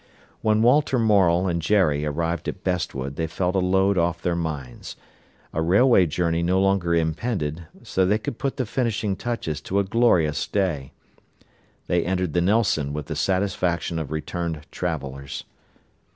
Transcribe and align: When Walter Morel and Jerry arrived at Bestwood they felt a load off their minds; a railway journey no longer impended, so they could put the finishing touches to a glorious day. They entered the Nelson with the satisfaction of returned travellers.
When 0.41 0.63
Walter 0.63 0.97
Morel 0.97 1.47
and 1.47 1.61
Jerry 1.61 2.07
arrived 2.07 2.47
at 2.47 2.63
Bestwood 2.63 3.17
they 3.17 3.27
felt 3.27 3.53
a 3.55 3.59
load 3.59 3.99
off 3.99 4.19
their 4.19 4.35
minds; 4.35 4.95
a 5.53 5.61
railway 5.61 6.07
journey 6.07 6.41
no 6.41 6.59
longer 6.59 6.95
impended, 6.95 7.67
so 7.83 8.03
they 8.03 8.17
could 8.17 8.39
put 8.39 8.57
the 8.57 8.65
finishing 8.65 9.15
touches 9.15 9.61
to 9.61 9.77
a 9.77 9.83
glorious 9.83 10.47
day. 10.47 10.91
They 11.85 12.03
entered 12.03 12.33
the 12.33 12.41
Nelson 12.41 12.93
with 12.93 13.05
the 13.05 13.15
satisfaction 13.15 13.99
of 13.99 14.09
returned 14.09 14.61
travellers. 14.71 15.43